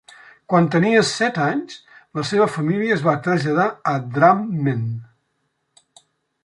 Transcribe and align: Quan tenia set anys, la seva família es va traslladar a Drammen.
Quan 0.51 0.69
tenia 0.75 1.03
set 1.09 1.37
anys, 1.47 1.75
la 2.19 2.25
seva 2.31 2.47
família 2.55 2.97
es 2.97 3.05
va 3.09 3.15
traslladar 3.29 3.67
a 3.93 3.93
Drammen. 4.17 4.83